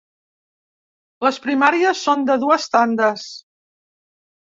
Les 1.27 1.37
primàries 1.45 2.03
són 2.09 2.27
de 2.33 2.41
dues 2.47 2.69
tandes. 2.79 3.31